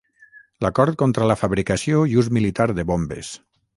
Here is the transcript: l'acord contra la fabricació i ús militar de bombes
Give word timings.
l'acord 0.65 0.95
contra 1.01 1.27
la 1.31 1.37
fabricació 1.41 2.01
i 2.15 2.19
ús 2.23 2.31
militar 2.39 2.67
de 2.81 2.87
bombes 2.93 3.31